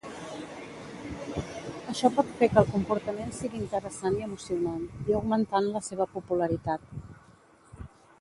Això 1.91 2.09
pot 2.15 2.31
fer 2.39 2.47
que 2.53 2.57
el 2.61 2.71
comportament 2.71 3.29
sigui 3.41 3.61
interessant 3.65 4.17
i 4.21 4.25
emocionant, 4.29 4.87
i 5.11 5.17
augmentant 5.19 5.69
la 5.77 5.83
seva 5.89 6.09
popularitat. 6.15 6.89